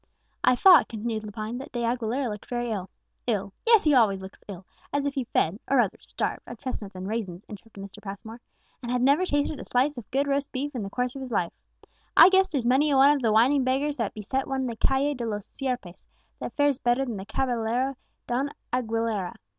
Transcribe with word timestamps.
"I 0.43 0.55
thought," 0.55 0.87
continued 0.89 1.27
Lepine, 1.27 1.59
"that 1.59 1.71
De 1.73 1.83
Aguilera 1.83 2.27
looked 2.27 2.49
very 2.49 2.71
ill." 2.71 2.89
"Ill! 3.27 3.53
yes, 3.67 3.83
he 3.83 3.93
always 3.93 4.19
looks 4.19 4.43
ill 4.47 4.65
as 4.91 5.05
if 5.05 5.13
he 5.13 5.25
fed, 5.25 5.59
or 5.69 5.77
rather 5.77 5.99
starved, 5.99 6.41
on 6.47 6.57
chestnuts 6.57 6.95
and 6.95 7.07
raisins," 7.07 7.45
interrupted 7.47 7.83
Mr. 7.83 8.01
Passmore, 8.01 8.41
"and 8.81 8.91
had 8.91 9.03
never 9.03 9.27
tasted 9.27 9.59
a 9.59 9.63
slice 9.63 9.97
of 9.99 10.09
good 10.09 10.25
roast 10.27 10.51
beef 10.51 10.73
in 10.73 10.81
the 10.81 10.89
course 10.89 11.15
of 11.15 11.21
his 11.21 11.29
life! 11.29 11.53
I 12.17 12.29
guess 12.29 12.47
there's 12.47 12.65
many 12.65 12.89
a 12.89 12.95
one 12.97 13.11
of 13.15 13.21
the 13.21 13.31
whining 13.31 13.63
beggars 13.63 13.97
that 13.97 14.15
beset 14.15 14.47
one 14.47 14.61
in 14.61 14.65
the 14.69 14.75
Calle 14.75 15.13
de 15.13 15.23
los 15.23 15.45
Sierpes, 15.45 16.03
that 16.39 16.53
fares 16.55 16.79
better 16.79 17.05
than 17.05 17.17
the 17.17 17.25
caballero 17.27 17.93
Don 18.25 18.49
Aguilera. 18.73 19.35